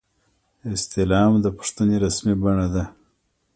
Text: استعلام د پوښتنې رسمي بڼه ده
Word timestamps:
استعلام 0.75 1.31
د 1.43 1.47
پوښتنې 1.57 1.95
رسمي 2.05 2.35
بڼه 2.43 2.67
ده 2.73 2.83